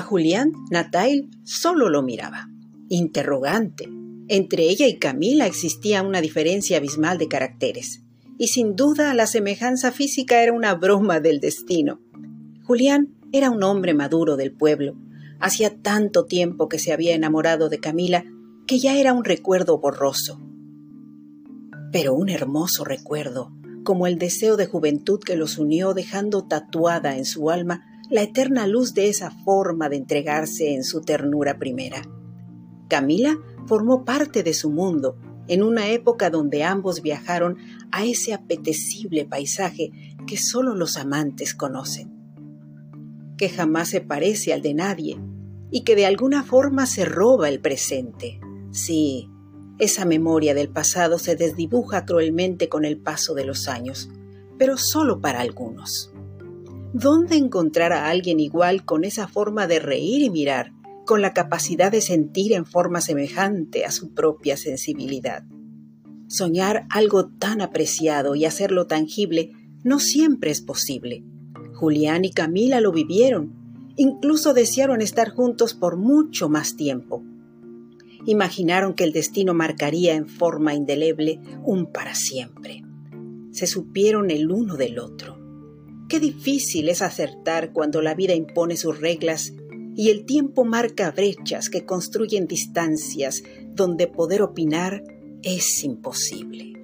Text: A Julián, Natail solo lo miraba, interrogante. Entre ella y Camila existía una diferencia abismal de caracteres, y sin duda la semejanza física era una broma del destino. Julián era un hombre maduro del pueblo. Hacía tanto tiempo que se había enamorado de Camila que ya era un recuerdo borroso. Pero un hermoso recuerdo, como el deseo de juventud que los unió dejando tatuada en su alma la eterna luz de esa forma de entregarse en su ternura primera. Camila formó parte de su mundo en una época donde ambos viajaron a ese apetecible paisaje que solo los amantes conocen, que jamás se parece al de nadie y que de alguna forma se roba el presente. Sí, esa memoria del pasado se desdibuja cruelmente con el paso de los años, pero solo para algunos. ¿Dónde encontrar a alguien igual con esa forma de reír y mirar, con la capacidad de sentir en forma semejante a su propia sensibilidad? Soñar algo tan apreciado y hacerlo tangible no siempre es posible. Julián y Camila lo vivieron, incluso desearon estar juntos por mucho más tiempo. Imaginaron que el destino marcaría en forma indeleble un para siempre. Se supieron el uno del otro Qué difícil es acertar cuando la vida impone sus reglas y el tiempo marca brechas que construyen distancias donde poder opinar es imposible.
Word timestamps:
A 0.00 0.02
Julián, 0.02 0.54
Natail 0.70 1.28
solo 1.44 1.90
lo 1.90 2.02
miraba, 2.02 2.48
interrogante. 2.88 3.86
Entre 4.28 4.62
ella 4.62 4.88
y 4.88 4.98
Camila 4.98 5.44
existía 5.44 6.02
una 6.02 6.22
diferencia 6.22 6.78
abismal 6.78 7.18
de 7.18 7.28
caracteres, 7.28 8.00
y 8.38 8.48
sin 8.48 8.76
duda 8.76 9.12
la 9.12 9.26
semejanza 9.26 9.92
física 9.92 10.42
era 10.42 10.54
una 10.54 10.74
broma 10.74 11.20
del 11.20 11.38
destino. 11.38 12.00
Julián 12.64 13.14
era 13.30 13.50
un 13.50 13.62
hombre 13.62 13.92
maduro 13.92 14.38
del 14.38 14.52
pueblo. 14.52 14.96
Hacía 15.38 15.76
tanto 15.82 16.24
tiempo 16.24 16.70
que 16.70 16.78
se 16.78 16.94
había 16.94 17.14
enamorado 17.14 17.68
de 17.68 17.78
Camila 17.78 18.24
que 18.66 18.78
ya 18.78 18.96
era 18.96 19.12
un 19.12 19.22
recuerdo 19.22 19.80
borroso. 19.80 20.40
Pero 21.92 22.14
un 22.14 22.30
hermoso 22.30 22.84
recuerdo, 22.84 23.52
como 23.84 24.06
el 24.06 24.16
deseo 24.16 24.56
de 24.56 24.64
juventud 24.64 25.20
que 25.20 25.36
los 25.36 25.58
unió 25.58 25.92
dejando 25.92 26.46
tatuada 26.46 27.18
en 27.18 27.26
su 27.26 27.50
alma 27.50 27.84
la 28.10 28.22
eterna 28.22 28.66
luz 28.66 28.92
de 28.92 29.08
esa 29.08 29.30
forma 29.30 29.88
de 29.88 29.96
entregarse 29.96 30.74
en 30.74 30.82
su 30.82 31.00
ternura 31.00 31.58
primera. 31.58 32.02
Camila 32.88 33.38
formó 33.66 34.04
parte 34.04 34.42
de 34.42 34.52
su 34.52 34.68
mundo 34.68 35.16
en 35.46 35.62
una 35.62 35.88
época 35.88 36.28
donde 36.28 36.64
ambos 36.64 37.02
viajaron 37.02 37.56
a 37.92 38.04
ese 38.04 38.34
apetecible 38.34 39.24
paisaje 39.24 39.92
que 40.26 40.36
solo 40.36 40.74
los 40.74 40.96
amantes 40.96 41.54
conocen, 41.54 42.12
que 43.36 43.48
jamás 43.48 43.88
se 43.88 44.00
parece 44.00 44.52
al 44.52 44.62
de 44.62 44.74
nadie 44.74 45.20
y 45.70 45.82
que 45.84 45.94
de 45.94 46.06
alguna 46.06 46.42
forma 46.42 46.86
se 46.86 47.04
roba 47.04 47.48
el 47.48 47.60
presente. 47.60 48.40
Sí, 48.72 49.30
esa 49.78 50.04
memoria 50.04 50.52
del 50.52 50.68
pasado 50.68 51.18
se 51.18 51.36
desdibuja 51.36 52.04
cruelmente 52.06 52.68
con 52.68 52.84
el 52.84 52.98
paso 52.98 53.34
de 53.34 53.44
los 53.44 53.68
años, 53.68 54.10
pero 54.58 54.76
solo 54.76 55.20
para 55.20 55.40
algunos. 55.40 56.09
¿Dónde 56.92 57.36
encontrar 57.36 57.92
a 57.92 58.08
alguien 58.08 58.40
igual 58.40 58.84
con 58.84 59.04
esa 59.04 59.28
forma 59.28 59.68
de 59.68 59.78
reír 59.78 60.22
y 60.22 60.30
mirar, 60.30 60.72
con 61.06 61.22
la 61.22 61.32
capacidad 61.32 61.92
de 61.92 62.00
sentir 62.00 62.52
en 62.52 62.66
forma 62.66 63.00
semejante 63.00 63.84
a 63.84 63.92
su 63.92 64.12
propia 64.12 64.56
sensibilidad? 64.56 65.44
Soñar 66.26 66.86
algo 66.90 67.28
tan 67.28 67.60
apreciado 67.60 68.34
y 68.34 68.44
hacerlo 68.44 68.88
tangible 68.88 69.52
no 69.84 70.00
siempre 70.00 70.50
es 70.50 70.62
posible. 70.62 71.22
Julián 71.74 72.24
y 72.24 72.32
Camila 72.32 72.80
lo 72.80 72.90
vivieron, 72.90 73.92
incluso 73.96 74.52
desearon 74.52 75.00
estar 75.00 75.30
juntos 75.30 75.74
por 75.74 75.96
mucho 75.96 76.48
más 76.48 76.74
tiempo. 76.74 77.22
Imaginaron 78.26 78.94
que 78.94 79.04
el 79.04 79.12
destino 79.12 79.54
marcaría 79.54 80.16
en 80.16 80.28
forma 80.28 80.74
indeleble 80.74 81.40
un 81.64 81.86
para 81.86 82.16
siempre. 82.16 82.82
Se 83.52 83.68
supieron 83.68 84.32
el 84.32 84.50
uno 84.50 84.76
del 84.76 84.98
otro 84.98 85.39
Qué 86.10 86.18
difícil 86.18 86.88
es 86.88 87.02
acertar 87.02 87.72
cuando 87.72 88.02
la 88.02 88.14
vida 88.14 88.34
impone 88.34 88.76
sus 88.76 88.98
reglas 88.98 89.52
y 89.94 90.10
el 90.10 90.26
tiempo 90.26 90.64
marca 90.64 91.12
brechas 91.12 91.70
que 91.70 91.86
construyen 91.86 92.48
distancias 92.48 93.44
donde 93.76 94.08
poder 94.08 94.42
opinar 94.42 95.04
es 95.44 95.84
imposible. 95.84 96.79